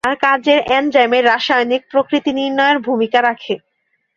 তার 0.03 0.15
কাজ 0.25 0.43
এনজাইমের 0.77 1.23
রাসায়নিক 1.25 1.81
প্রকৃতি 1.91 2.31
নির্ণয়ে 2.37 2.85
ভূমিকা 2.87 3.19
রাখে। 3.21 3.55